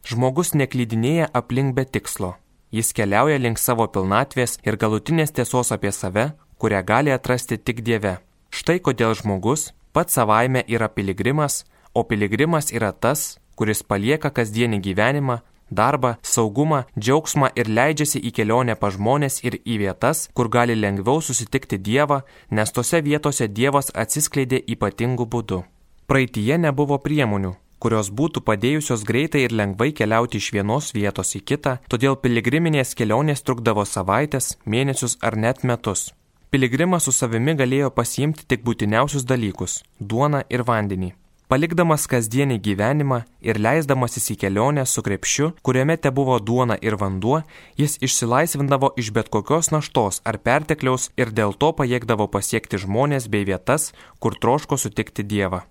Žmogus 0.10 0.56
neklydinėja 0.58 1.32
aplink 1.38 1.78
be 1.78 1.86
tikslo 1.86 2.36
Jis 2.72 2.94
keliauja 2.96 3.36
link 3.36 3.60
savo 3.60 3.84
pilnatvės 3.92 4.54
ir 4.64 4.78
galutinės 4.80 5.34
tiesos 5.36 5.74
apie 5.76 5.92
save, 5.92 6.30
kurią 6.56 6.80
gali 6.88 7.12
atrasti 7.12 7.58
tik 7.60 7.82
Dieve. 7.84 8.14
Štai 8.48 8.80
kodėl 8.80 9.12
žmogus 9.20 9.74
pats 9.92 10.16
savaime 10.16 10.64
yra 10.72 10.88
piligrimas, 10.88 11.66
o 11.94 12.06
piligrimas 12.08 12.72
yra 12.72 12.94
tas, 12.96 13.42
kuris 13.60 13.84
palieka 13.84 14.32
kasdienį 14.32 14.80
gyvenimą, 14.88 15.42
darbą, 15.72 16.16
saugumą, 16.22 16.84
džiaugsmą 17.00 17.50
ir 17.56 17.72
leidžiasi 17.72 18.20
į 18.20 18.32
kelionę 18.38 18.76
pa 18.76 18.92
žmonės 18.92 19.42
ir 19.48 19.58
į 19.64 19.80
vietas, 19.86 20.28
kur 20.36 20.50
gali 20.50 20.76
lengviau 20.76 21.22
susitikti 21.22 21.80
Dievą, 21.80 22.22
nes 22.52 22.72
tose 22.72 23.02
vietose 23.02 23.48
Dievas 23.48 23.92
atsiskleidė 23.96 24.62
ypatingu 24.76 25.26
būdu. 25.26 25.64
Praeitie 26.08 26.58
nebuvo 26.60 26.98
priemonių, 27.00 27.56
kurios 27.82 28.12
būtų 28.14 28.44
padėjusios 28.48 29.06
greitai 29.08 29.46
ir 29.48 29.56
lengvai 29.56 29.92
keliauti 29.98 30.42
iš 30.42 30.52
vienos 30.56 30.92
vietos 30.98 31.36
į 31.40 31.44
kitą, 31.52 31.78
todėl 31.90 32.18
piligriminės 32.24 32.94
kelionės 33.00 33.46
trukdavo 33.48 33.86
savaitės, 33.88 34.58
mėnesius 34.66 35.18
ar 35.22 35.38
net 35.38 35.64
metus. 35.64 36.12
Piligrimas 36.52 37.08
su 37.08 37.14
savimi 37.16 37.56
galėjo 37.56 37.90
pasiimti 37.96 38.44
tik 38.44 38.66
būtiniausius 38.68 39.24
dalykus- 39.24 39.82
duoną 40.10 40.44
ir 40.50 40.64
vandenį. 40.68 41.14
Palikdamas 41.52 42.06
kasdienį 42.08 42.62
gyvenimą 42.64 43.18
ir 43.44 43.58
leisdamasis 43.60 44.30
į 44.32 44.36
kelionę 44.40 44.86
su 44.88 45.02
krepšiu, 45.04 45.50
kuriame 45.68 45.98
te 46.00 46.08
buvo 46.16 46.38
duona 46.40 46.78
ir 46.80 46.96
vanduo, 47.02 47.42
jis 47.76 47.98
išsilaisvindavo 48.08 48.94
iš 49.02 49.10
bet 49.18 49.28
kokios 49.36 49.68
naštos 49.76 50.22
ar 50.24 50.38
pertekliaus 50.40 51.10
ir 51.20 51.34
dėl 51.36 51.52
to 51.52 51.74
pajėgdavo 51.76 52.30
pasiekti 52.32 52.80
žmonės 52.86 53.28
bei 53.28 53.44
vietas, 53.44 53.90
kur 54.24 54.40
troško 54.40 54.80
sutikti 54.80 55.28
Dievą. 55.28 55.66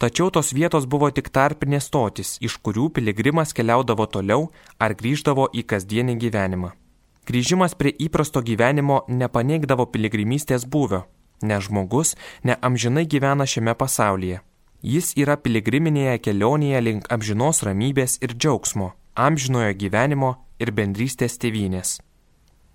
Tačiau 0.00 0.32
tos 0.32 0.54
vietos 0.56 0.88
buvo 0.88 1.12
tik 1.12 1.28
tarpinės 1.28 1.92
stotis, 1.92 2.38
iš 2.40 2.56
kurių 2.64 2.88
piligrimas 2.96 3.52
keliaudavo 3.52 4.08
toliau 4.08 4.48
ar 4.80 4.96
grįždavo 4.96 5.50
į 5.52 5.68
kasdienį 5.68 6.16
gyvenimą. 6.24 6.72
Grįžimas 7.28 7.76
prie 7.76 7.92
įprasto 8.00 8.40
gyvenimo 8.40 9.02
nepaneigdavo 9.12 9.90
piligrimystės 9.92 10.64
būvio, 10.64 11.04
nes 11.44 11.68
žmogus 11.68 12.16
neamžinai 12.48 13.04
gyvena 13.04 13.44
šiame 13.44 13.76
pasaulyje. 13.76 14.40
Jis 14.78 15.10
yra 15.18 15.34
piligriminėje 15.34 16.20
kelionėje 16.22 16.80
link 16.80 17.06
amžinos 17.10 17.64
ramybės 17.66 18.20
ir 18.22 18.36
džiaugsmo, 18.38 18.92
amžinojo 19.18 19.72
gyvenimo 19.74 20.36
ir 20.62 20.70
bendrystės 20.70 21.34
tėvynės. 21.42 21.98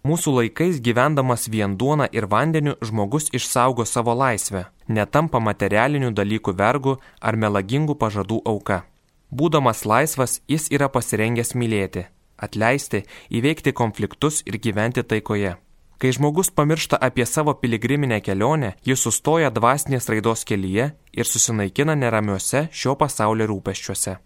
Mūsų 0.03 0.33
laikais 0.36 0.81
gyvendamas 0.83 1.48
vien 1.48 1.77
duona 1.79 2.10
ir 2.12 2.27
vandeniu 2.27 2.75
žmogus 2.83 3.29
išsaugo 3.31 3.86
savo 3.88 4.12
laisvę, 4.19 4.65
netampa 4.88 5.39
materialinių 5.39 6.12
dalykų 6.12 6.51
vergų 6.60 6.98
ar 7.22 7.39
melagingų 7.39 7.95
pažadų 7.95 8.41
auka. 8.43 8.83
Būdamas 9.31 9.86
laisvas, 9.88 10.41
jis 10.45 10.67
yra 10.75 10.89
pasirengęs 10.91 11.55
mylėti, 11.55 12.10
atleisti, 12.36 13.05
įveikti 13.31 13.72
konfliktus 13.72 14.43
ir 14.43 14.60
gyventi 14.60 15.07
taikoje. 15.07 15.55
Kai 16.03 16.12
žmogus 16.12 16.50
pamiršta 16.51 16.98
apie 17.01 17.25
savo 17.25 17.53
piligriminę 17.53 18.17
kelionę, 18.22 18.74
jis 18.83 19.00
sustoja 19.05 19.48
dvasinės 19.55 20.10
raidos 20.12 20.41
kelyje 20.43 20.89
ir 21.15 21.29
susinaikina 21.29 21.95
neramiuose 21.95 22.65
šio 22.75 22.98
pasaulio 23.00 23.48
rūpeščiuose. 23.48 24.17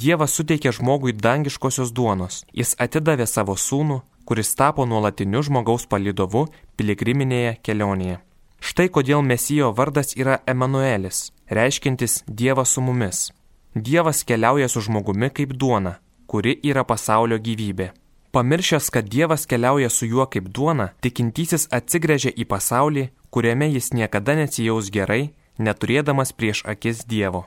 Dievas 0.00 0.32
suteikė 0.32 0.72
žmogui 0.72 1.12
dangiškosios 1.12 1.92
duonos, 1.92 2.40
jis 2.56 2.72
atidavė 2.80 3.28
savo 3.28 3.58
sūnų, 3.60 4.00
kuris 4.24 4.54
tapo 4.56 4.88
nuolatiniu 4.88 5.44
žmogaus 5.44 5.84
palidovu 5.84 6.46
piligriminėje 6.80 7.58
kelionėje. 7.60 8.18
Štai 8.64 8.88
kodėl 8.88 9.20
Mesijo 9.20 9.68
vardas 9.76 10.16
yra 10.16 10.40
Emanuelis, 10.48 11.26
reiškintis 11.50 12.22
Dievas 12.26 12.72
su 12.72 12.80
mumis. 12.80 13.26
Dievas 13.74 14.24
keliauja 14.24 14.72
su 14.72 14.80
žmogumi 14.80 15.28
kaip 15.28 15.52
duona, 15.52 15.98
kuri 16.24 16.56
yra 16.64 16.88
pasaulio 16.88 17.36
gyvybė. 17.36 17.92
Pamiršęs, 18.32 18.90
kad 18.90 19.08
Dievas 19.08 19.46
keliauja 19.46 19.88
su 19.88 20.06
juo 20.06 20.24
kaip 20.26 20.46
duona, 20.48 20.86
tikintysis 21.04 21.66
atsigręžia 21.68 22.30
į 22.32 22.46
pasaulį, 22.48 23.10
kuriame 23.28 23.66
jis 23.68 23.90
niekada 23.92 24.32
nesijaus 24.38 24.88
gerai, 24.94 25.34
neturėdamas 25.58 26.32
prieš 26.32 26.62
akis 26.64 27.02
Dievo. 27.04 27.42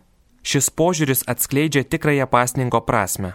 Šis 0.46 0.70
požiūris 0.70 1.24
atskleidžia 1.26 1.82
tikrąją 1.90 2.28
pasninko 2.30 2.84
prasme 2.86 3.32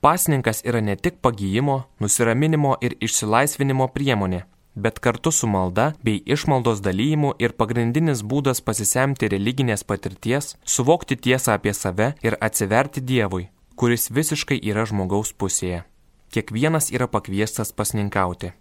Pasninkas 0.00 0.64
yra 0.64 0.80
ne 0.80 0.96
tik 0.96 1.20
pagyjimo, 1.22 1.84
nusiraminimo 2.02 2.76
ir 2.82 2.96
išsilaisvinimo 3.02 3.86
priemonė, 3.94 4.40
bet 4.74 4.98
kartu 4.98 5.30
su 5.34 5.46
malda 5.50 5.92
bei 6.02 6.22
išmaldos 6.34 6.82
dalyjimu 6.82 7.32
ir 7.42 7.54
pagrindinis 7.58 8.22
būdas 8.22 8.62
pasisemti 8.62 9.30
religinės 9.30 9.82
patirties, 9.82 10.56
suvokti 10.64 11.18
tiesą 11.28 11.54
apie 11.58 11.74
save 11.74 12.12
ir 12.22 12.38
atsiverti 12.40 13.02
Dievui, 13.02 13.48
kuris 13.74 14.10
visiškai 14.10 14.58
yra 14.62 14.86
žmogaus 14.86 15.34
pusėje. 15.34 15.82
Kiekvienas 16.30 16.90
yra 16.92 17.06
pakviestas 17.08 17.72
pasninkauti. 17.72 18.52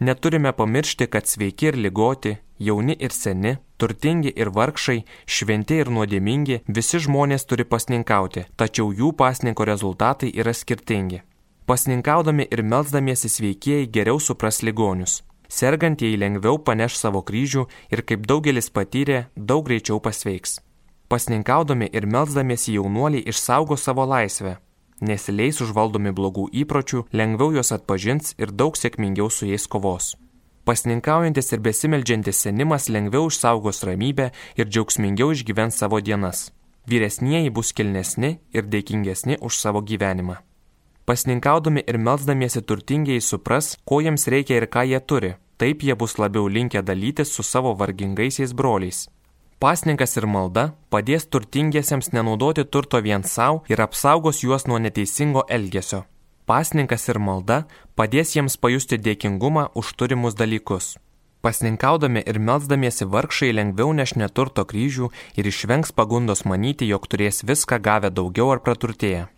Neturime 0.00 0.52
pamiršti, 0.52 1.06
kad 1.06 1.26
sveiki 1.26 1.66
ir 1.66 1.76
lygoti, 1.76 2.36
jauni 2.58 2.96
ir 2.98 3.12
seni, 3.14 3.56
turtingi 3.76 4.32
ir 4.36 4.48
vargšai, 4.50 5.02
šventi 5.26 5.78
ir 5.82 5.90
nuodėmingi, 5.94 6.62
visi 6.66 6.98
žmonės 7.04 7.46
turi 7.46 7.64
pasninkauti, 7.64 8.46
tačiau 8.56 8.90
jų 8.90 9.12
pasninko 9.18 9.66
rezultatai 9.68 10.32
yra 10.34 10.54
skirtingi. 10.54 11.22
Pasninkaudami 11.66 12.48
ir 12.50 12.64
melzdamiesi 12.66 13.30
sveikieji 13.30 13.86
geriau 13.94 14.18
supras 14.18 14.62
ligonius. 14.66 15.20
Sergantieji 15.48 16.18
lengviau 16.18 16.58
paneš 16.58 16.96
savo 16.98 17.22
kryžių 17.22 17.68
ir 17.94 18.02
kaip 18.02 18.26
daugelis 18.26 18.70
patyrė, 18.74 19.26
daug 19.36 19.62
greičiau 19.68 20.00
pasveiks. 20.02 20.58
Pasninkaudami 21.08 21.86
ir 21.92 22.06
melzdamiesi 22.10 22.74
jaunuoliai 22.74 23.22
išsaugo 23.30 23.76
savo 23.76 24.06
laisvę, 24.08 24.56
nesileis 25.02 25.60
užvaldomi 25.60 26.14
blogų 26.16 26.48
įpročių, 26.62 27.04
lengviau 27.12 27.52
juos 27.58 27.74
atpažins 27.74 28.36
ir 28.38 28.54
daug 28.54 28.78
sėkmingiau 28.78 29.28
su 29.30 29.50
jais 29.50 29.66
kovos. 29.66 30.14
Pasninkaujantis 30.64 31.52
ir 31.52 31.60
besimeldžiantis 31.60 32.38
senimas 32.44 32.86
lengviau 32.88 33.26
išsaugos 33.26 33.82
ramybę 33.82 34.30
ir 34.56 34.70
džiaugsmingiau 34.70 35.34
išgyvens 35.34 35.80
savo 35.82 35.98
dienas. 36.00 36.52
Vyresnieji 36.86 37.50
bus 37.50 37.72
kilnesni 37.74 38.36
ir 38.54 38.66
dėkingesni 38.70 39.40
už 39.42 39.58
savo 39.58 39.82
gyvenimą. 39.82 40.38
Pasninkaudami 41.06 41.82
ir 41.86 41.98
melzdamiesi 41.98 42.62
turtingiai 42.62 43.20
supras, 43.20 43.76
ko 43.84 43.98
jiems 44.00 44.28
reikia 44.30 44.60
ir 44.60 44.68
ką 44.70 44.86
jie 44.86 45.00
turi, 45.02 45.32
taip 45.58 45.82
jie 45.82 45.96
bus 45.98 46.14
labiau 46.18 46.46
linkę 46.46 46.82
dalytis 46.82 47.34
su 47.34 47.42
savo 47.42 47.74
vargingaisiais 47.74 48.54
broliais. 48.54 49.08
Pasninkas 49.62 50.16
ir 50.18 50.24
malda 50.26 50.62
padės 50.90 51.28
turtingiesiems 51.30 52.08
nenaudoti 52.10 52.64
turto 52.66 52.98
vien 53.04 53.22
savo 53.22 53.60
ir 53.70 53.78
apsaugos 53.84 54.40
juos 54.42 54.64
nuo 54.66 54.80
neteisingo 54.82 55.44
elgesio. 55.56 56.00
Pasninkas 56.50 57.06
ir 57.12 57.20
malda 57.22 57.60
padės 57.94 58.34
jiems 58.34 58.56
pajusti 58.58 58.98
dėkingumą 58.98 59.68
už 59.78 59.92
turimus 59.94 60.34
dalykus. 60.34 60.96
Pasninkaudami 61.46 62.24
ir 62.26 62.40
melzdamiesi 62.42 63.06
vargšai 63.06 63.52
lengviau 63.54 63.94
neš 63.94 64.16
neturto 64.18 64.66
kryžių 64.66 65.12
ir 65.38 65.50
išvengs 65.52 65.94
pagundos 65.94 66.42
manyti, 66.42 66.90
jog 66.90 67.06
turės 67.06 67.44
viską 67.46 67.78
gavę 67.86 68.10
daugiau 68.10 68.50
ar 68.56 68.64
praturtėję. 68.66 69.28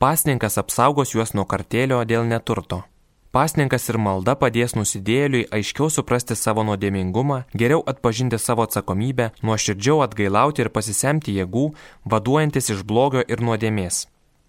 Pasninkas 0.00 0.56
apsaugos 0.64 1.12
juos 1.12 1.36
nuo 1.36 1.44
kartėlio 1.44 2.00
dėl 2.08 2.24
neturto. 2.24 2.86
Pasninkas 3.34 3.88
ir 3.90 3.96
malda 3.98 4.36
padės 4.38 4.76
nusidėjėliui 4.78 5.48
aiškiau 5.56 5.88
suprasti 5.90 6.36
savo 6.38 6.62
nuodėmingumą, 6.68 7.40
geriau 7.50 7.80
atpažinti 7.90 8.38
savo 8.38 8.62
atsakomybę, 8.62 9.32
nuoširdžiau 9.42 10.04
atgailauti 10.04 10.62
ir 10.62 10.70
pasisemti 10.70 11.34
jėgų, 11.40 11.64
vaduojantis 12.06 12.70
iš 12.76 12.84
blogio 12.86 13.24
ir 13.26 13.42
nuodėmės. 13.42 14.04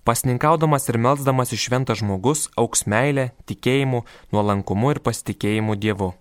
Pasninkaudamas 0.06 0.86
ir 0.94 1.00
melzdamas 1.02 1.56
iš 1.58 1.66
šventas 1.66 2.04
žmogus 2.04 2.46
auks 2.62 2.86
meilė, 2.86 3.32
tikėjimu, 3.50 4.04
nuolankumu 4.30 4.94
ir 4.94 5.02
pasitikėjimu 5.02 5.80
Dievu. 5.82 6.12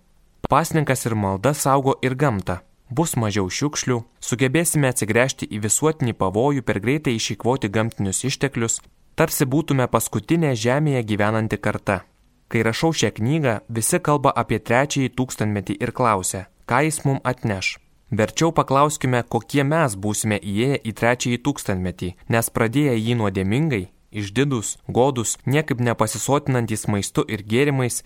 Pasninkas 0.49 1.05
ir 1.05 1.13
malda 1.13 1.53
saugo 1.53 1.99
ir 2.01 2.17
gamtą. 2.17 2.63
Bus 2.89 3.13
mažiau 3.13 3.45
šiukšlių, 3.45 3.99
sugebėsime 4.25 4.89
atsigręžti 4.89 5.45
į 5.53 5.61
visuotinį 5.69 6.17
pavojų 6.17 6.65
per 6.65 6.81
greitai 6.81 7.13
išeikvoti 7.21 7.69
gamtinius 7.69 8.25
išteklius, 8.25 8.81
Tarsi 9.15 9.45
būtume 9.47 9.85
paskutinė 9.87 10.49
žemėje 10.59 11.05
gyvenanti 11.07 11.55
karta. 11.55 12.01
Kai 12.47 12.61
rašau 12.67 12.93
šią 12.93 13.09
knygą, 13.17 13.55
visi 13.69 13.99
kalba 13.99 14.33
apie 14.41 14.59
trečiąjį 14.59 15.09
tūkstantmetį 15.17 15.79
ir 15.81 15.91
klausia, 15.97 16.45
ką 16.69 16.83
jis 16.85 17.01
mums 17.05 17.25
atneš. 17.25 17.75
Verčiau 18.11 18.51
paklauskime, 18.53 19.23
kokie 19.23 19.63
mes 19.65 19.95
būsime 19.97 20.37
įėję 20.37 20.77
į 20.85 20.91
trečiąjį 20.99 21.39
tūkstantmetį, 21.45 22.09
nes 22.29 22.49
pradėję 22.53 22.93
jį 22.95 23.15
nuodėmingai, 23.21 23.81
išdidus, 24.13 24.77
godus, 24.87 25.37
niekaip 25.45 25.81
nepasisotinantis 25.81 26.85
maistu 26.87 27.25
ir 27.27 27.41
gėrimais, 27.41 28.03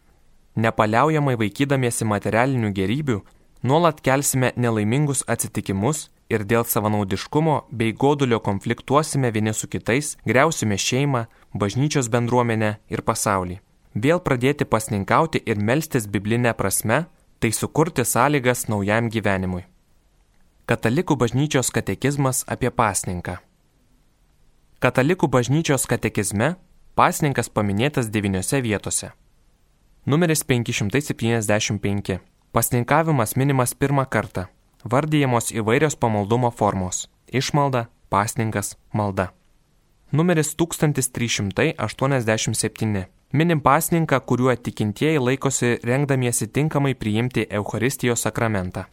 nepaliaujamai 0.55 1.35
vaikydamiesi 1.43 2.07
materialinių 2.07 2.71
gerybių, 2.79 3.19
nuolat 3.63 4.01
kelsime 4.01 4.53
nelaimingus 4.55 5.25
atsitikimus 5.27 6.07
ir 6.31 6.45
dėl 6.47 6.63
savanaudiškumo 6.63 7.63
bei 7.71 7.91
godulio 7.91 8.39
konfliktuosime 8.39 9.33
vieni 9.35 9.53
su 9.53 9.67
kitais, 9.67 10.15
greusime 10.25 10.77
šeimą, 10.77 11.25
bažnyčios 11.53 12.07
bendruomenę 12.07 12.77
ir 12.89 13.03
pasaulį. 13.03 13.59
Vėl 13.95 14.19
pradėti 14.21 14.65
pasninkauti 14.65 15.41
ir 15.45 15.57
melstis 15.57 16.07
biblinę 16.07 16.53
prasme- 16.53 17.05
tai 17.39 17.51
sukurti 17.51 18.05
sąlygas 18.05 18.67
naujam 18.67 19.09
gyvenimui. 19.09 19.63
Katalikų 20.67 21.15
bažnyčios 21.17 21.71
katekizmas 21.71 22.43
apie 22.47 22.69
pasninką. 22.69 23.37
Katalikų 24.79 25.27
bažnyčios 25.27 25.87
katekizme 25.87 26.55
pasninkas 26.95 27.49
paminėtas 27.49 28.09
devyniose 28.09 28.61
vietose. 28.61 29.11
Numeris 30.05 30.43
575. 30.43 32.19
Pasninkavimas 32.51 33.35
minimas 33.35 33.73
pirmą 33.73 34.05
kartą. 34.05 34.45
Vardyjamos 34.85 35.51
įvairios 35.51 35.95
pamaldumo 35.95 36.51
formos- 36.51 37.07
išmalda, 37.39 37.87
pasninkas, 38.09 38.75
malda. 38.93 39.31
Numeris 40.11 40.55
1387. 40.55 43.07
Minim 43.33 43.61
pasninką, 43.61 44.19
kuriuo 44.19 44.55
tikintieji 44.55 45.19
laikosi 45.19 45.79
rengdamiesi 45.83 46.47
tinkamai 46.47 46.95
priimti 46.95 47.47
Eucharistijos 47.49 48.21
sakramentą. 48.21 48.83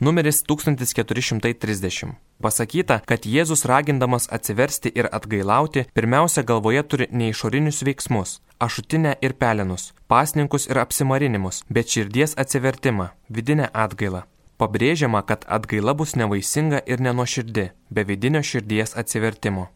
Numeris 0.00 0.42
1430. 0.42 2.08
Pasakyta, 2.42 3.00
kad 3.04 3.26
Jėzus 3.26 3.66
ragindamas 3.68 4.28
atsiversti 4.32 4.92
ir 4.94 5.08
atgailauti, 5.12 5.84
pirmiausia 5.94 6.42
galvoje 6.42 6.82
turi 6.82 7.06
ne 7.10 7.28
išorinius 7.28 7.82
veiksmus- 7.84 8.40
ašutinę 8.66 9.14
ir 9.20 9.32
pelenus, 9.32 9.92
pasninkus 10.08 10.70
ir 10.70 10.78
apsimarinimus, 10.78 11.64
bet 11.70 11.86
širdies 11.86 12.34
atsivertimą, 12.36 13.08
vidinę 13.28 13.68
atgailą. 13.72 14.22
Pabrėžiama, 14.58 15.26
kad 15.26 15.44
atgaila 15.48 15.94
bus 15.94 16.16
nevaisinga 16.16 16.80
ir 16.86 17.00
nenuoširdi, 17.00 17.70
be 17.90 18.04
vidinio 18.04 18.42
širdies 18.42 18.96
atsivertimo. 18.96 19.68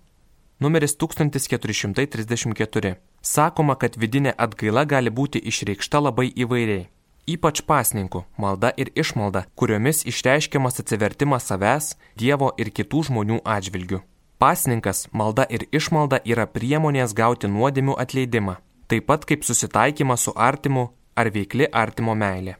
Numeris 0.60 0.96
1434. 0.96 2.96
Sakoma, 3.24 3.78
kad 3.80 3.96
vidinė 3.96 4.34
atgaila 4.36 4.84
gali 4.84 5.10
būti 5.10 5.40
išreikšta 5.40 6.04
labai 6.04 6.28
įvairiai 6.30 6.90
ypač 7.26 7.64
pasninkų, 7.64 8.24
malda 8.40 8.70
ir 8.76 8.90
išmalda, 8.96 9.44
kuriomis 9.58 10.04
išreiškiamas 10.08 10.80
atsivertimas 10.82 11.44
savęs, 11.48 11.96
Dievo 12.18 12.52
ir 12.58 12.70
kitų 12.70 13.02
žmonių 13.08 13.40
atžvilgių. 13.44 14.00
Pasninkas, 14.38 15.08
malda 15.12 15.46
ir 15.48 15.66
išmalda 15.72 16.20
yra 16.24 16.46
priemonės 16.46 17.14
gauti 17.16 17.48
nuodėmių 17.48 17.94
atleidimą, 17.98 18.56
taip 18.88 19.06
pat 19.08 19.24
kaip 19.24 19.44
susitaikymas 19.46 20.20
su 20.26 20.32
artimu 20.36 20.88
ar 21.16 21.30
veikli 21.30 21.66
artimo 21.72 22.14
meilė. 22.14 22.54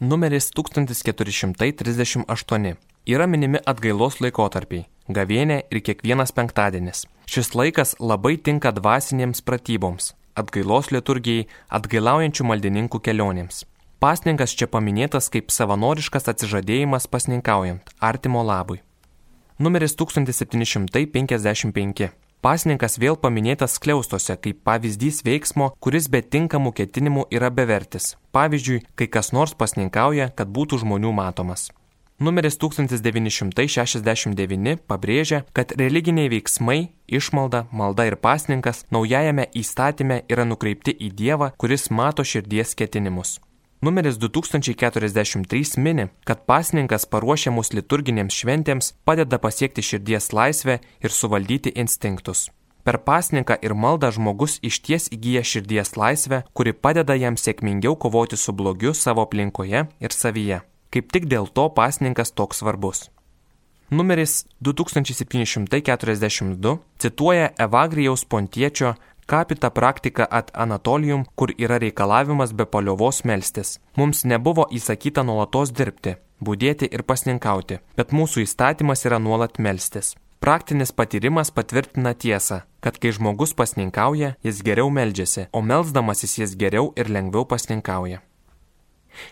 Numeris 0.00 0.50
1438. 0.52 2.76
Yra 3.06 3.26
minimi 3.26 3.58
atgailos 3.64 4.20
laikotarpiai- 4.20 4.86
gavienė 5.08 5.62
ir 5.70 5.82
kiekvienas 5.86 6.34
penktadienis. 6.36 7.06
Šis 7.26 7.54
laikas 7.58 7.96
labai 8.00 8.36
tinka 8.38 8.70
dvasinėms 8.74 9.42
pratyboms, 9.46 10.14
atgailos 10.38 10.90
liturgijai, 10.94 11.46
atgailaujančių 11.78 12.42
maldininkų 12.50 12.98
kelionėms. 13.02 13.64
Pasninkas 14.02 14.52
čia 14.52 14.66
paminėtas 14.68 15.30
kaip 15.32 15.50
savanoriškas 15.50 16.28
atsižadėjimas 16.32 17.08
pasninkaujant, 17.08 17.82
artimo 17.98 18.42
labui. 18.44 18.80
Numeris 19.58 19.96
1755. 19.96 22.10
Pasninkas 22.44 22.98
vėl 23.00 23.16
paminėtas 23.16 23.72
skliaustose 23.78 24.36
kaip 24.36 24.60
pavyzdys 24.68 25.24
veiksmo, 25.26 25.72
kuris 25.80 26.08
be 26.12 26.20
tinkamų 26.20 26.72
ketinimų 26.76 27.24
yra 27.32 27.50
bevertis. 27.50 28.16
Pavyzdžiui, 28.36 28.82
kai 28.94 29.06
kas 29.08 29.32
nors 29.32 29.54
pasninkauja, 29.56 30.28
kad 30.36 30.52
būtų 30.52 30.84
žmonių 30.84 31.12
matomas. 31.16 31.70
Numeris 32.16 32.56
1969 32.56 34.80
pabrėžia, 34.88 35.44
kad 35.52 35.68
religiniai 35.76 36.30
veiksmai, 36.32 36.96
išmalda, 37.12 37.68
malda 37.76 38.08
ir 38.08 38.16
pasninkas 38.16 38.88
naujajame 38.88 39.44
įstatyme 39.52 40.24
yra 40.32 40.48
nukreipti 40.48 40.96
į 40.96 41.12
Dievą, 41.12 41.52
kuris 41.60 41.92
mato 41.92 42.24
širdies 42.24 42.72
ketinimus. 42.72 43.36
Numeris 43.84 44.16
2043 44.16 45.76
mini, 45.76 46.08
kad 46.24 46.48
pasninkas 46.48 47.04
paruošiamus 47.04 47.76
liturginėms 47.76 48.32
šventėms 48.32 48.96
padeda 49.04 49.36
pasiekti 49.36 49.84
širdies 49.84 50.32
laisvę 50.32 50.80
ir 51.04 51.12
suvaldyti 51.12 51.76
instinktus. 51.76 52.48
Per 52.80 52.96
pasninką 53.04 53.60
ir 53.60 53.76
maldą 53.76 54.08
žmogus 54.16 54.56
išties 54.64 55.12
įgyja 55.12 55.44
širdies 55.44 56.00
laisvę, 56.00 56.48
kuri 56.56 56.72
padeda 56.72 57.12
jam 57.12 57.36
sėkmingiau 57.36 57.92
kovoti 58.00 58.40
su 58.40 58.56
blogiu 58.56 58.94
savo 58.94 59.20
aplinkoje 59.28 59.84
ir 60.00 60.16
savyje. 60.16 60.62
Kaip 60.90 61.12
tik 61.12 61.26
dėl 61.26 61.46
to 61.48 61.68
pasninkas 61.74 62.32
toks 62.32 62.56
svarbus. 62.62 63.10
Numeris 63.90 64.46
2742 64.60 66.78
cituoja 66.98 67.50
Evagrijaus 67.58 68.24
pontiečio 68.24 68.94
Kapita 69.26 69.70
praktika 69.70 70.26
at 70.30 70.50
Anatolijum, 70.54 71.24
kur 71.34 71.52
yra 71.58 71.78
reikalavimas 71.78 72.52
be 72.52 72.64
paliovos 72.64 73.24
melstis. 73.24 73.80
Mums 73.96 74.24
nebuvo 74.24 74.66
įsakyta 74.70 75.22
nuolatos 75.26 75.72
dirbti, 75.74 76.14
būdėti 76.38 76.86
ir 76.94 77.02
pasninkauti, 77.02 77.80
bet 77.98 78.14
mūsų 78.14 78.46
įstatymas 78.46 79.02
yra 79.08 79.18
nuolat 79.18 79.58
melstis. 79.58 80.14
Praktinis 80.38 80.92
patyrimas 80.92 81.50
patvirtina 81.50 82.14
tiesą, 82.14 82.60
kad 82.80 82.98
kai 83.02 83.10
žmogus 83.10 83.54
pasninkauja, 83.58 84.36
jis 84.46 84.62
geriau 84.62 84.94
meldžiasi, 84.94 85.48
o 85.50 85.58
melzdamasis 85.58 86.38
jis 86.38 86.54
geriau 86.60 86.92
ir 86.94 87.10
lengviau 87.10 87.42
pasninkauja. 87.50 88.22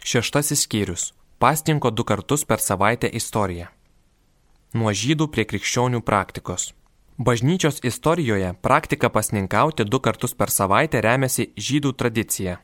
Šeštasis 0.03 0.67
skyrius- 0.67 1.13
pasninko 1.45 1.91
du 1.91 2.05
kartus 2.05 2.43
per 2.49 2.61
savaitę 2.65 3.09
istorija. 3.21 3.67
Nuo 4.81 4.93
žydų 5.01 5.27
prie 5.33 5.45
krikščionių 5.45 6.01
praktikos. 6.01 6.71
Bažnyčios 7.27 7.83
istorijoje 7.91 8.53
praktika 8.67 9.11
pasninkauti 9.13 9.85
du 9.85 9.99
kartus 10.07 10.33
per 10.39 10.53
savaitę 10.55 11.03
remiasi 11.05 11.51
žydų 11.67 11.91
tradicija. 12.01 12.55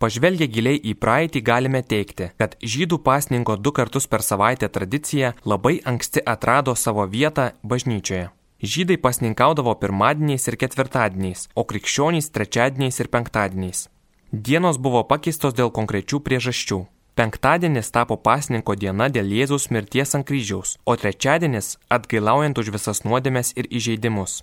Pažvelgę 0.00 0.48
giliai 0.54 0.80
į 0.80 0.94
praeitį 1.02 1.42
galime 1.48 1.82
teikti, 1.90 2.30
kad 2.40 2.56
žydų 2.74 2.98
pasninko 3.08 3.58
du 3.60 3.74
kartus 3.78 4.08
per 4.08 4.24
savaitę 4.24 4.70
tradicija 4.76 5.34
labai 5.44 5.74
anksti 5.92 6.22
atrado 6.34 6.74
savo 6.84 7.04
vietą 7.16 7.50
bažnyčioje. 7.62 8.30
Žydai 8.72 8.96
pasninkaudavo 9.04 9.74
pirmadieniais 9.82 10.48
ir 10.48 10.56
ketvirtadieniais, 10.64 11.44
o 11.60 11.66
krikščionys 11.68 12.32
trečiadieniais 12.32 13.02
ir 13.04 13.12
penktadieniais. 13.12 13.84
Dienos 14.32 14.80
buvo 14.80 15.04
pakeistos 15.12 15.58
dėl 15.60 15.68
konkrečių 15.80 16.22
priežasčių. 16.24 16.80
Penktadienis 17.20 17.90
tapo 17.92 18.16
pasninko 18.16 18.72
diena 18.80 19.10
dėl 19.12 19.26
Jėzaus 19.28 19.66
mirties 19.68 20.16
ant 20.16 20.24
kryžiaus, 20.24 20.78
o 20.88 20.94
trečiadienis 20.96 21.74
atgailaujant 21.92 22.56
už 22.62 22.70
visas 22.72 23.02
nuodėmės 23.04 23.50
ir 23.60 23.68
įžeidimus. 23.68 24.38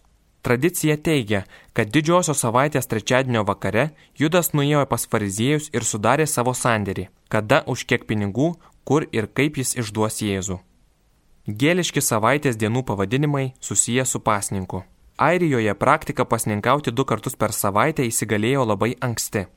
Tradicija 0.45 0.93
teigia, 1.07 1.39
kad 1.73 1.89
didžiosios 1.89 2.37
savaitės 2.45 2.85
trečiadienio 2.85 3.41
vakare 3.49 3.87
Judas 4.21 4.53
nuėjo 4.53 4.85
pas 4.93 5.07
fariziejus 5.09 5.71
ir 5.73 5.87
sudarė 5.89 6.29
savo 6.29 6.53
sandėrį, 6.53 7.07
kada 7.33 7.63
už 7.65 7.87
kiek 7.89 8.05
pinigų, 8.05 8.53
kur 8.85 9.09
ir 9.09 9.25
kaip 9.25 9.57
jis 9.57 9.73
išduos 9.81 10.21
Jėzų. 10.21 10.61
Gėliški 11.49 12.05
savaitės 12.11 12.61
dienų 12.61 12.85
pavadinimai 12.85 13.55
susiję 13.59 14.05
su 14.05 14.21
pasninku. 14.21 14.85
Airijoje 15.17 15.73
praktika 15.73 16.29
pasninkauti 16.29 16.93
du 16.93 17.09
kartus 17.09 17.33
per 17.33 17.57
savaitę 17.57 18.05
įsigalėjo 18.05 18.69
labai 18.69 18.93
anksti. 19.01 19.47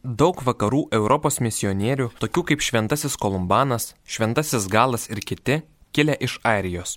Daug 0.00 0.38
vakarų 0.40 0.86
Europos 0.96 1.42
misionierių, 1.44 2.06
tokių 2.16 2.42
kaip 2.48 2.62
Šventasis 2.64 3.18
Kolumbanas, 3.20 3.90
Šventasis 4.08 4.64
Galas 4.72 5.04
ir 5.12 5.20
kiti, 5.20 5.58
kilę 5.92 6.14
iš 6.16 6.38
Airijos. 6.40 6.96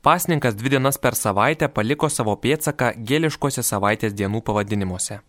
Pasninkas 0.00 0.56
dvi 0.56 0.72
dienas 0.72 0.96
per 0.96 1.12
savaitę 1.12 1.68
paliko 1.68 2.08
savo 2.08 2.32
pėtsaką 2.40 2.94
gėliškose 3.04 3.60
savaitės 3.60 4.16
dienų 4.16 4.40
pavadinimuose. 4.46 5.20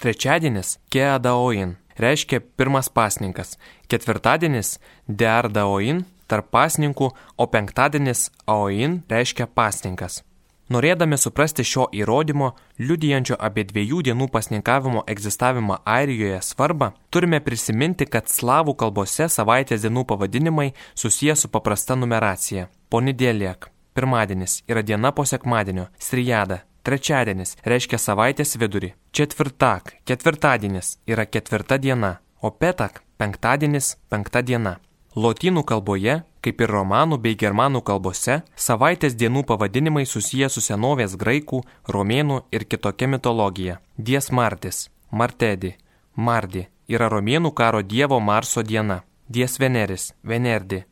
Trečiadienis- 0.00 0.78
Keadaoin 0.92 1.76
reiškia 1.98 2.40
pirmas 2.56 2.88
pasninkas, 2.88 3.58
ketvirtadienis- 3.86 4.78
Deardaoin 5.20 6.06
tarp 6.28 6.50
pasninkų, 6.50 7.10
o 7.36 7.46
penktadienis- 7.46 8.30
Aoin 8.46 9.02
reiškia 9.06 9.46
pasninkas. 9.46 10.22
Norėdami 10.68 11.16
suprasti 11.16 11.64
šio 11.64 11.86
įrodymo, 11.96 12.52
liudijančio 12.78 13.38
apie 13.40 13.64
dviejų 13.64 14.02
dienų 14.10 14.28
pasninkavimo 14.34 15.04
egzistavimą 15.08 15.80
Airijoje 15.88 16.42
svarbą, 16.44 16.92
turime 17.10 17.40
prisiminti, 17.40 18.06
kad 18.06 18.28
slavų 18.28 18.76
kalbose 18.76 19.30
savaitės 19.32 19.86
dienų 19.86 20.04
pavadinimai 20.12 20.72
susiję 20.94 21.36
su 21.36 21.48
paprasta 21.48 21.96
numeracija. 21.96 22.68
Ponidėliek- 22.90 23.70
pirmadienis 23.96 24.62
yra 24.68 24.82
diena 24.82 25.12
po 25.12 25.24
sekmadienio, 25.24 25.88
strijada 25.98 26.62
Trečiadienis 26.88 27.50
reiškia 27.68 27.98
savaitės 28.00 28.54
vidurį. 28.56 28.94
Četvirtak, 29.12 29.90
ketvirtadienis 30.08 30.94
yra 31.10 31.26
ketvirta 31.28 31.76
diena, 31.76 32.14
o 32.40 32.48
petak, 32.48 33.02
penktadienis, 33.20 33.96
penkta 34.08 34.40
diena. 34.40 34.78
Lotynų 35.12 35.66
kalboje, 35.68 36.22
kaip 36.42 36.62
ir 36.64 36.72
romanų 36.72 37.18
bei 37.24 37.36
germanų 37.38 37.82
kalbose, 37.82 38.42
savaitės 38.56 39.16
dienų 39.18 39.44
pavadinimai 39.50 40.06
susiję 40.06 40.48
su 40.48 40.62
senovės 40.64 41.16
graikų, 41.20 41.62
romėnų 41.88 42.42
ir 42.52 42.64
kitokia 42.64 43.08
mitologija. 43.08 43.78
Dies 43.96 44.30
Martis, 44.30 44.88
Martedi, 45.10 45.74
Mardi 46.16 46.68
yra 46.88 47.08
romėnų 47.12 47.52
karo 47.54 47.82
dievo 47.82 48.20
Marso 48.20 48.62
diena. 48.62 49.02
Dies 49.28 49.58
Veneris, 49.60 50.12
Venerdi, 50.24 50.84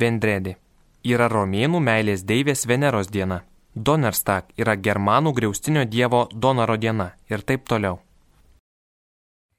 Vendredi 0.00 0.56
yra 1.04 1.28
romėnų 1.28 1.80
meilės 1.82 2.22
deivės 2.24 2.64
Veneros 2.66 3.10
diena. 3.10 3.42
Donnerstag 3.74 4.50
yra 4.60 4.76
germanų 4.76 5.32
griaustinio 5.36 5.84
dievo 5.88 6.26
Donaro 6.32 6.76
diena 6.76 7.12
ir 7.28 7.42
taip 7.42 7.68
toliau. 7.68 8.00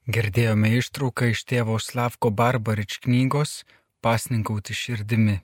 Girdėjome 0.06 0.74
ištrauką 0.78 1.30
iš 1.32 1.44
tėvo 1.48 1.78
Slavko 1.80 2.30
Barbarič 2.30 2.98
knygos 3.06 3.64
Pasninkauti 4.04 4.74
širdimi. 4.76 5.38